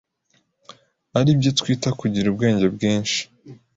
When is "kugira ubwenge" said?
1.99-2.65